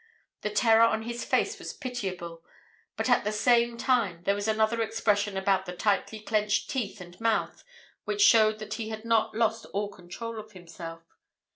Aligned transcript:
The 0.41 0.49
terror 0.49 0.81
on 0.85 1.03
his 1.03 1.23
face 1.23 1.59
was 1.59 1.73
pitiable, 1.73 2.43
but 2.97 3.07
at 3.07 3.23
the 3.23 3.31
same 3.31 3.77
time 3.77 4.23
there 4.23 4.33
was 4.33 4.47
another 4.47 4.81
expression 4.81 5.37
about 5.37 5.67
the 5.67 5.75
tightly 5.75 6.19
clenched 6.21 6.71
teeth 6.71 6.99
and 7.01 7.21
mouth 7.21 7.63
which 8.05 8.23
showed 8.25 8.57
that 8.57 8.73
he 8.73 8.89
had 8.89 9.05
not 9.05 9.35
lost 9.35 9.67
all 9.73 9.89
control 9.89 10.39
of 10.39 10.53
himself. 10.53 11.03